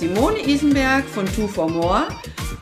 [0.00, 2.08] Simone Isenberg von Two for More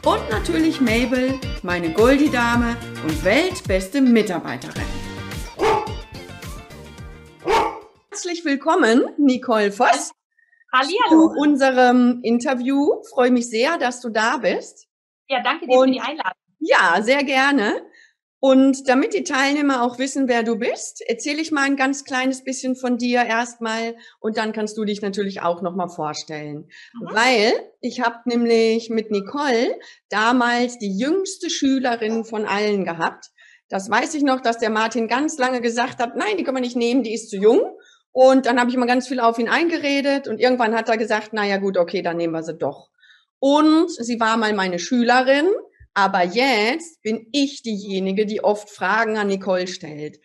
[0.04, 4.82] und natürlich Mabel, meine Goldie-Dame und weltbeste Mitarbeiterin.
[8.10, 10.10] Herzlich willkommen, Nicole Voss.
[10.72, 11.28] Hallihallo.
[11.32, 13.04] Zu unserem Interview.
[13.08, 14.88] Freue mich sehr, dass du da bist.
[15.28, 16.32] Ja, danke dir und, für die Einladung.
[16.58, 17.87] Ja, sehr gerne.
[18.40, 22.44] Und damit die Teilnehmer auch wissen, wer du bist, erzähle ich mal ein ganz kleines
[22.44, 26.68] bisschen von dir erstmal und dann kannst du dich natürlich auch nochmal vorstellen.
[27.00, 27.08] Mhm.
[27.10, 29.76] Weil ich habe nämlich mit Nicole
[30.08, 33.30] damals die jüngste Schülerin von allen gehabt.
[33.68, 36.62] Das weiß ich noch, dass der Martin ganz lange gesagt hat, nein, die können wir
[36.62, 37.60] nicht nehmen, die ist zu jung.
[38.12, 41.30] Und dann habe ich immer ganz viel auf ihn eingeredet und irgendwann hat er gesagt,
[41.32, 42.88] na ja gut, okay, dann nehmen wir sie doch.
[43.40, 45.46] Und sie war mal meine Schülerin
[45.98, 50.20] aber jetzt bin ich diejenige, die oft Fragen an Nicole stellt.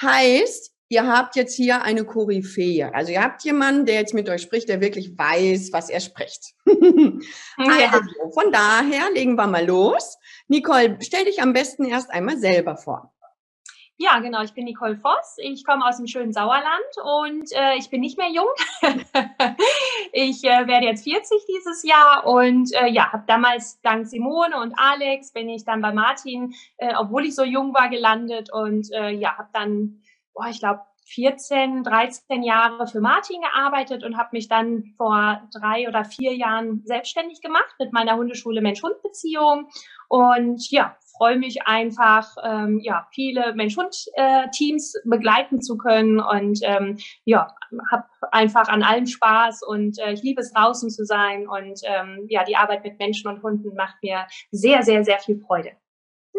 [0.00, 2.94] Heißt, ihr habt jetzt hier eine Koryphäe.
[2.94, 6.54] Also ihr habt jemanden, der jetzt mit euch spricht, der wirklich weiß, was er spricht.
[6.64, 8.00] also,
[8.32, 10.16] von daher legen wir mal los.
[10.46, 13.12] Nicole, stell dich am besten erst einmal selber vor.
[14.00, 14.42] Ja, genau.
[14.42, 15.38] Ich bin Nicole Voss.
[15.38, 16.62] Ich komme aus dem schönen Sauerland
[17.02, 18.46] und äh, ich bin nicht mehr jung.
[20.12, 24.72] ich äh, werde jetzt 40 dieses Jahr und äh, ja, habe damals dank Simone und
[24.76, 29.10] Alex bin ich dann bei Martin, äh, obwohl ich so jung war, gelandet und äh,
[29.10, 30.00] ja, habe dann,
[30.32, 35.88] boah, ich glaube 14, 13 Jahre für Martin gearbeitet und habe mich dann vor drei
[35.88, 39.68] oder vier Jahren selbstständig gemacht mit meiner Hundeschule Mensch-Hund-Beziehung.
[40.08, 46.96] Und ja, freue mich einfach, ähm, ja, viele Mensch-Hund-Teams äh, begleiten zu können und ähm,
[47.24, 47.48] ja,
[47.90, 52.24] habe einfach an allem Spaß und äh, ich liebe es draußen zu sein und ähm,
[52.28, 55.72] ja, die Arbeit mit Menschen und Hunden macht mir sehr, sehr, sehr viel Freude.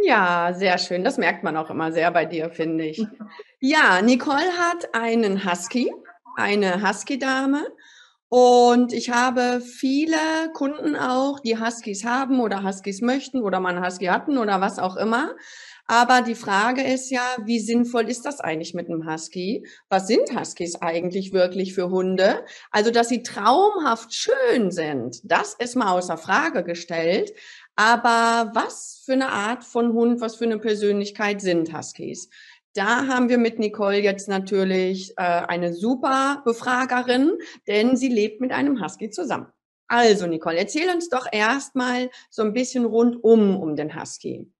[0.02, 1.04] Ja, sehr schön.
[1.04, 3.06] Das merkt man auch immer sehr bei dir, finde ich.
[3.62, 5.92] Ja, Nicole hat einen Husky,
[6.38, 7.66] eine Husky-Dame.
[8.30, 10.18] Und ich habe viele
[10.54, 14.96] Kunden auch, die Huskies haben oder Huskies möchten oder einen Husky hatten oder was auch
[14.98, 15.36] immer.
[15.88, 19.66] Aber die Frage ist ja, wie sinnvoll ist das eigentlich mit einem Husky?
[19.90, 22.46] Was sind Huskies eigentlich wirklich für Hunde?
[22.70, 27.34] Also, dass sie traumhaft schön sind, das ist mal außer Frage gestellt.
[27.76, 32.30] Aber was für eine Art von Hund, was für eine Persönlichkeit sind Huskies?
[32.76, 37.38] Da haben wir mit Nicole jetzt natürlich äh, eine super Befragerin,
[37.68, 39.48] denn sie lebt mit einem Husky zusammen.
[39.88, 44.52] Also Nicole, erzähl uns doch erstmal so ein bisschen rundum um den Husky.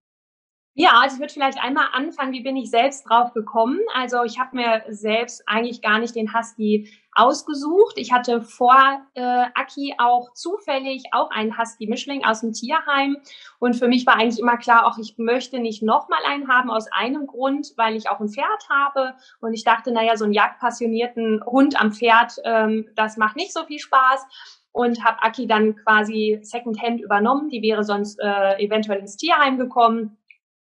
[0.74, 3.80] Ja, also ich würde vielleicht einmal anfangen, wie bin ich selbst drauf gekommen?
[3.94, 7.98] Also ich habe mir selbst eigentlich gar nicht den Husky ausgesucht.
[7.98, 8.76] Ich hatte vor
[9.14, 13.18] äh, Aki auch zufällig auch einen Husky-Mischling aus dem Tierheim.
[13.60, 16.92] Und für mich war eigentlich immer klar, auch ich möchte nicht nochmal einen haben aus
[16.92, 19.16] einem Grund, weil ich auch ein Pferd habe.
[19.42, 23.66] Und ich dachte, naja, so einen jagdpassionierten Hund am Pferd, ähm, das macht nicht so
[23.66, 24.26] viel Spaß
[24.72, 27.50] und habe Aki dann quasi Secondhand übernommen.
[27.50, 30.18] Die wäre sonst äh, eventuell ins Tierheim gekommen.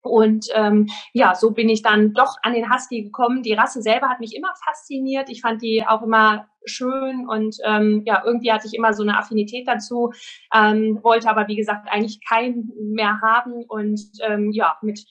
[0.06, 3.42] Und ähm, ja, so bin ich dann doch an den Husky gekommen.
[3.42, 5.28] Die Rasse selber hat mich immer fasziniert.
[5.28, 9.16] Ich fand die auch immer schön und ähm, ja, irgendwie hatte ich immer so eine
[9.16, 10.12] Affinität dazu,
[10.52, 13.64] ähm, wollte aber wie gesagt eigentlich keinen mehr haben.
[13.68, 15.06] Und ähm, ja, mit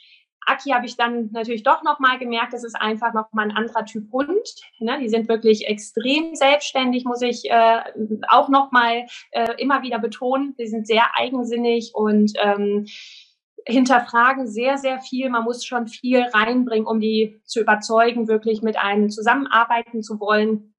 [0.46, 4.12] Aki habe ich dann natürlich doch nochmal gemerkt, das ist einfach nochmal ein anderer Typ
[4.12, 4.50] Hund.
[4.80, 5.00] Ne?
[5.02, 7.82] Die sind wirklich extrem selbstständig, muss ich äh,
[8.30, 10.56] auch nochmal äh, immer wieder betonen.
[10.60, 12.86] Die sind sehr eigensinnig und ähm,
[13.66, 15.30] hinterfragen sehr, sehr viel.
[15.30, 20.76] Man muss schon viel reinbringen, um die zu überzeugen, wirklich mit einem zusammenarbeiten zu wollen.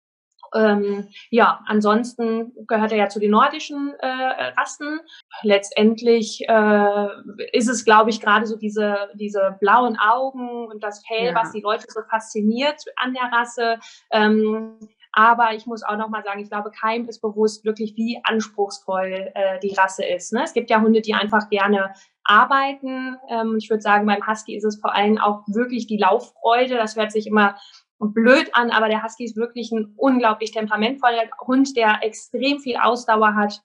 [0.55, 5.01] Ähm, ja, ansonsten gehört er ja zu den nordischen äh, Rassen.
[5.43, 7.09] Letztendlich äh,
[7.53, 11.35] ist es, glaube ich, gerade so diese, diese blauen Augen und das Fell, ja.
[11.35, 13.79] was die Leute so fasziniert an der Rasse.
[14.13, 14.79] Ähm,
[15.13, 19.33] aber ich muss auch noch mal sagen, ich glaube, keinem ist bewusst wirklich, wie anspruchsvoll
[19.35, 20.35] äh, die Rasse ist.
[20.35, 20.43] Ne?
[20.45, 21.95] Es gibt ja Hunde, die einfach gerne
[22.27, 23.17] arbeiten.
[23.29, 26.77] Ähm, ich würde sagen, beim Husky ist es vor allem auch wirklich die Lauffreude.
[26.77, 27.57] Das hört sich immer
[27.99, 33.35] blöd an, aber der Husky ist wirklich ein unglaublich temperamentvoller Hund, der extrem viel Ausdauer
[33.35, 33.63] hat.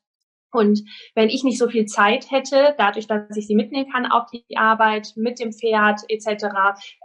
[0.53, 0.83] Und
[1.15, 4.57] wenn ich nicht so viel Zeit hätte, dadurch, dass ich sie mitnehmen kann auf die
[4.57, 6.45] Arbeit mit dem Pferd etc.,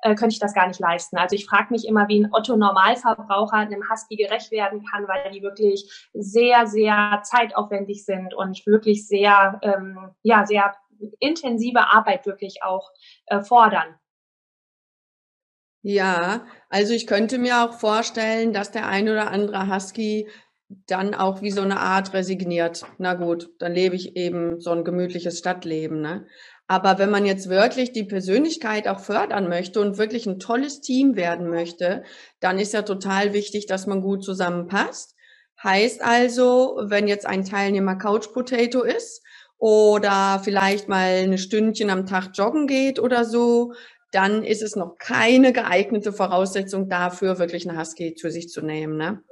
[0.02, 1.16] äh, könnte ich das gar nicht leisten.
[1.16, 5.30] Also ich frage mich immer, wie ein Otto Normalverbraucher einem Husky gerecht werden kann, weil
[5.30, 10.74] die wirklich sehr, sehr zeitaufwendig sind und wirklich sehr, ähm, ja, sehr
[11.18, 12.90] intensive Arbeit wirklich auch
[13.26, 13.98] äh, fordern.
[15.82, 20.28] Ja, also ich könnte mir auch vorstellen, dass der ein oder andere Husky
[20.68, 22.84] dann auch wie so eine Art resigniert.
[22.98, 26.00] Na gut, dann lebe ich eben so ein gemütliches Stadtleben.
[26.00, 26.26] Ne?
[26.66, 31.14] Aber wenn man jetzt wirklich die Persönlichkeit auch fördern möchte und wirklich ein tolles Team
[31.14, 32.02] werden möchte,
[32.40, 35.14] dann ist ja total wichtig, dass man gut zusammenpasst.
[35.62, 39.22] Heißt also, wenn jetzt ein Teilnehmer Couch Potato ist
[39.58, 43.72] oder vielleicht mal eine Stündchen am Tag joggen geht oder so,
[44.12, 48.96] dann ist es noch keine geeignete Voraussetzung dafür, wirklich einen Husky zu sich zu nehmen.
[48.96, 49.22] Ne?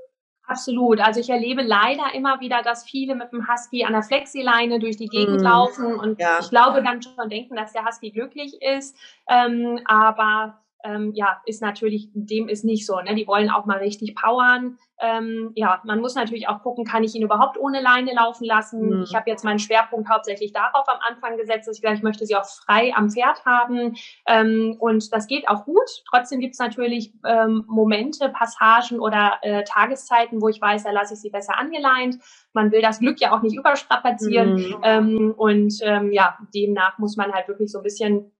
[0.47, 1.01] Absolut.
[1.01, 4.97] Also ich erlebe leider immer wieder, dass viele mit dem Husky an der Flexileine durch
[4.97, 6.39] die Gegend mm, laufen und ja.
[6.41, 8.95] ich glaube dann schon denken, dass der Husky glücklich ist.
[9.27, 13.01] Ähm, aber ähm, ja, ist natürlich, dem ist nicht so.
[13.01, 13.15] Ne?
[13.15, 14.77] Die wollen auch mal richtig powern.
[15.01, 18.99] Ähm, ja, man muss natürlich auch gucken, kann ich ihn überhaupt ohne Leine laufen lassen?
[18.99, 19.03] Mhm.
[19.03, 22.37] Ich habe jetzt meinen Schwerpunkt hauptsächlich darauf am Anfang gesetzt, dass ich gleich möchte sie
[22.37, 23.97] auch frei am Pferd haben.
[24.29, 26.05] Ähm, und das geht auch gut.
[26.11, 31.15] Trotzdem gibt es natürlich ähm, Momente, Passagen oder äh, Tageszeiten, wo ich weiß, da lasse
[31.15, 32.19] ich sie besser angeleint.
[32.53, 34.55] Man will das Glück ja auch nicht überstrapazieren.
[34.55, 34.77] Mhm.
[34.83, 38.34] Ähm, und ähm, ja, demnach muss man halt wirklich so ein bisschen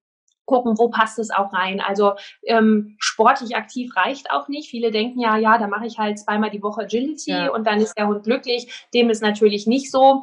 [0.45, 1.81] gucken, wo passt es auch rein.
[1.81, 2.15] Also
[2.45, 4.69] ähm, sportlich aktiv reicht auch nicht.
[4.69, 7.51] Viele denken ja, ja, da mache ich halt zweimal die Woche Agility ja.
[7.51, 8.87] und dann ist der Hund glücklich.
[8.93, 10.23] Dem ist natürlich nicht so.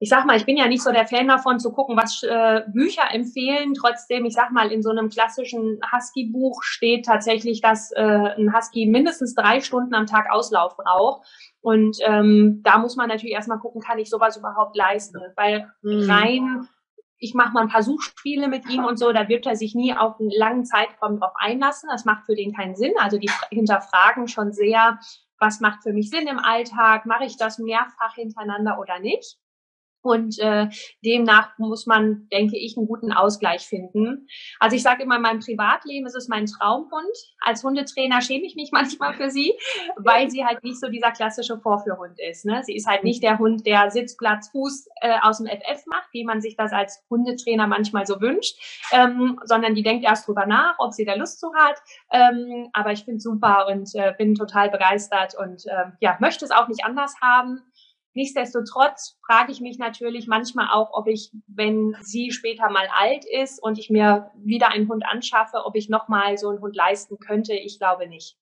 [0.00, 2.62] Ich sag mal, ich bin ja nicht so der Fan davon zu gucken, was äh,
[2.72, 3.74] Bücher empfehlen.
[3.74, 8.86] Trotzdem, ich sag mal, in so einem klassischen Husky-Buch steht tatsächlich, dass äh, ein Husky
[8.86, 11.26] mindestens drei Stunden am Tag Auslauf braucht.
[11.62, 15.18] Und ähm, da muss man natürlich erstmal gucken, kann ich sowas überhaupt leisten?
[15.34, 16.08] Weil mhm.
[16.08, 16.68] rein
[17.18, 19.94] ich mache mal ein paar Suchspiele mit ihm und so, da wird er sich nie
[19.94, 21.88] auf einen langen Zeitraum drauf einlassen.
[21.90, 22.92] Das macht für den keinen Sinn.
[22.98, 24.98] Also die hinterfragen schon sehr,
[25.38, 27.06] was macht für mich Sinn im Alltag?
[27.06, 29.36] Mache ich das mehrfach hintereinander oder nicht?
[30.02, 30.68] Und äh,
[31.04, 34.28] demnach muss man, denke ich, einen guten Ausgleich finden.
[34.60, 37.16] Also ich sage immer, in meinem Privatleben ist es mein Traumhund.
[37.40, 39.54] Als Hundetrainer schäme ich mich manchmal für sie,
[39.96, 42.44] weil sie halt nicht so dieser klassische Vorführhund ist.
[42.44, 42.62] Ne?
[42.64, 46.08] Sie ist halt nicht der Hund, der Sitz, Platz, Fuß äh, aus dem FF macht,
[46.12, 48.56] wie man sich das als Hundetrainer manchmal so wünscht,
[48.92, 51.76] ähm, sondern die denkt erst drüber nach, ob sie da Lust zu hat.
[52.10, 56.50] Ähm, aber ich finde super und äh, bin total begeistert und äh, ja, möchte es
[56.50, 57.62] auch nicht anders haben.
[58.18, 63.62] Nichtsdestotrotz frage ich mich natürlich manchmal auch, ob ich, wenn sie später mal alt ist
[63.62, 67.52] und ich mir wieder einen Hund anschaffe, ob ich nochmal so einen Hund leisten könnte.
[67.52, 68.36] Ich glaube nicht.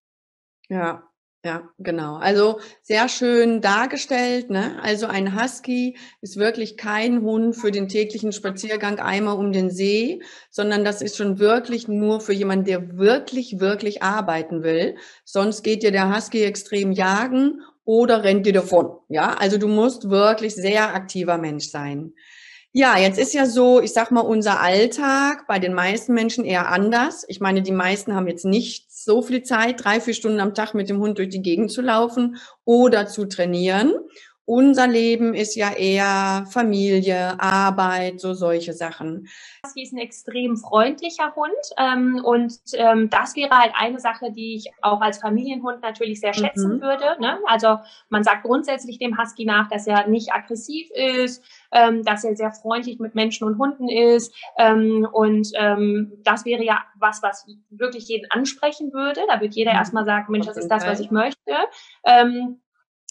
[0.71, 1.07] Ja,
[1.45, 2.17] ja, genau.
[2.17, 4.49] Also sehr schön dargestellt.
[4.49, 4.83] Ne?
[4.83, 10.23] Also ein Husky ist wirklich kein Hund für den täglichen Spaziergang einmal um den See,
[10.49, 14.97] sondern das ist schon wirklich nur für jemanden, der wirklich, wirklich arbeiten will.
[15.27, 18.99] Sonst geht dir der Husky extrem jagen oder rennt dir davon.
[19.09, 22.13] Ja, also du musst wirklich sehr aktiver Mensch sein.
[22.73, 26.69] Ja, jetzt ist ja so, ich sag mal, unser Alltag bei den meisten Menschen eher
[26.69, 27.25] anders.
[27.27, 30.75] Ich meine, die meisten haben jetzt nicht so viel Zeit, drei, vier Stunden am Tag
[30.75, 32.37] mit dem Hund durch die Gegend zu laufen
[32.67, 33.95] oder zu trainieren.
[34.49, 39.27] Unser Leben ist ja eher Familie, Arbeit, so solche Sachen.
[39.75, 44.55] Sie ist ein extrem freundlicher Hund ähm, und ähm, das wäre halt eine Sache, die
[44.55, 46.81] ich auch als Familienhund natürlich sehr schätzen mhm.
[46.81, 47.21] würde.
[47.21, 47.41] Ne?
[47.47, 47.79] Also
[48.09, 52.53] man sagt grundsätzlich dem Husky nach, dass er nicht aggressiv ist, ähm, dass er sehr
[52.53, 58.07] freundlich mit Menschen und Hunden ist ähm, und ähm, das wäre ja was, was wirklich
[58.07, 59.23] jeden ansprechen würde.
[59.29, 59.79] Da wird jeder mhm.
[59.79, 61.53] erstmal sagen, Mensch, das ist das, was ich möchte.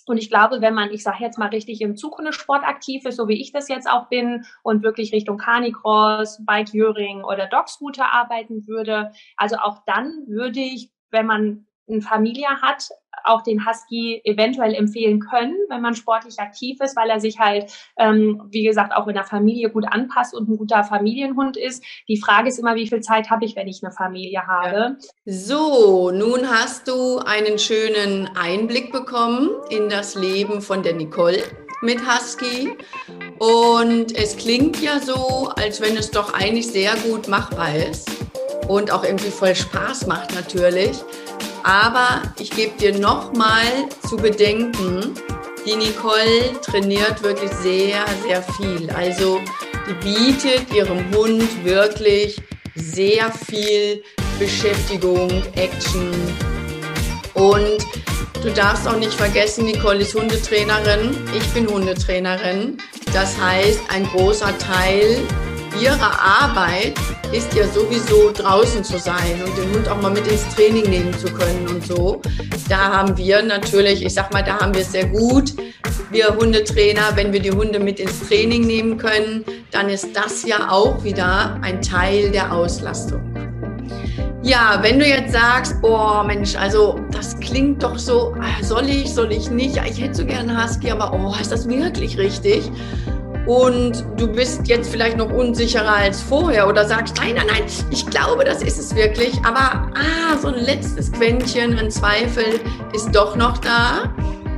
[0.06, 3.28] Und ich glaube, wenn man, ich sage jetzt mal richtig im Zukunftssport aktiv ist, so
[3.28, 8.12] wie ich das jetzt auch bin und wirklich Richtung Canicross, Bike Juring oder Dog Scooter
[8.12, 12.90] arbeiten würde, also auch dann würde ich, wenn man eine Familie hat,
[13.24, 17.72] auch den Husky eventuell empfehlen können, wenn man sportlich aktiv ist, weil er sich halt,
[17.98, 21.84] ähm, wie gesagt, auch in der Familie gut anpasst und ein guter Familienhund ist.
[22.08, 24.98] Die Frage ist immer, wie viel Zeit habe ich, wenn ich eine Familie habe?
[25.26, 31.44] So, nun hast du einen schönen Einblick bekommen in das Leben von der Nicole
[31.82, 32.76] mit Husky.
[33.40, 38.10] Und es klingt ja so, als wenn es doch eigentlich sehr gut machbar ist
[38.68, 40.98] und auch irgendwie voll Spaß macht natürlich.
[41.66, 43.66] Aber ich gebe dir nochmal
[44.08, 45.16] zu bedenken,
[45.66, 48.88] die Nicole trainiert wirklich sehr, sehr viel.
[48.92, 49.42] Also
[49.90, 52.40] die bietet ihrem Hund wirklich
[52.76, 54.04] sehr viel
[54.38, 56.12] Beschäftigung, Action.
[57.34, 57.84] Und
[58.44, 62.78] du darfst auch nicht vergessen, Nicole ist Hundetrainerin, ich bin Hundetrainerin.
[63.12, 65.18] Das heißt, ein großer Teil
[65.82, 66.96] ihrer Arbeit
[67.32, 71.14] ist ja sowieso draußen zu sein und den Hund auch mal mit ins Training nehmen
[71.18, 72.22] zu können und so.
[72.70, 75.54] Da haben wir natürlich, ich sag mal, da haben wir es sehr gut.
[76.12, 80.70] Wir Hundetrainer, wenn wir die Hunde mit ins Training nehmen können, dann ist das ja
[80.70, 83.22] auch wieder ein Teil der Auslastung.
[84.42, 89.12] Ja, wenn du jetzt sagst, boah, Mensch, also das klingt doch so, ah, soll ich,
[89.12, 89.82] soll ich nicht?
[89.90, 92.72] Ich hätte so gerne Husky, aber oh, ist das wirklich richtig?
[93.46, 98.06] Und du bist jetzt vielleicht noch unsicherer als vorher oder sagst, nein, nein, nein, ich
[98.08, 102.60] glaube, das ist es wirklich, aber ah, so ein letztes Quäntchen an Zweifel
[102.94, 104.12] ist doch noch da,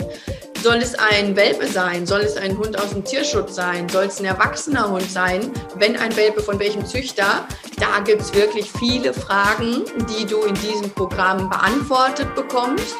[0.61, 2.05] Soll es ein Welpe sein?
[2.05, 3.87] Soll es ein Hund aus dem Tierschutz sein?
[3.87, 5.51] Soll es ein erwachsener Hund sein?
[5.75, 7.47] Wenn ein Welpe, von welchem Züchter?
[7.77, 12.97] Da gibt es wirklich viele Fragen, die du in diesem Programm beantwortet bekommst.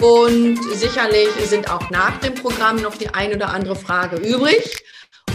[0.00, 4.82] Und sicherlich sind auch nach dem Programm noch die ein oder andere Frage übrig.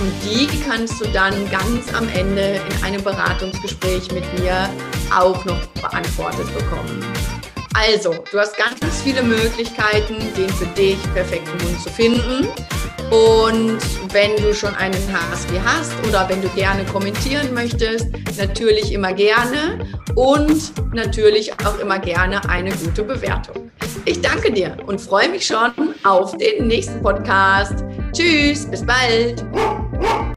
[0.01, 4.69] Und die kannst du dann ganz am Ende in einem Beratungsgespräch mit mir
[5.15, 7.32] auch noch beantwortet bekommen.
[7.73, 12.47] Also, du hast ganz viele Möglichkeiten, den für dich perfekten Hund zu finden.
[13.11, 13.79] Und
[14.13, 19.85] wenn du schon einen Husky hast oder wenn du gerne kommentieren möchtest, natürlich immer gerne
[20.15, 23.71] und natürlich auch immer gerne eine gute Bewertung.
[24.05, 25.71] Ich danke dir und freue mich schon
[26.03, 27.83] auf den nächsten Podcast.
[28.13, 29.43] Tschüss, bis bald.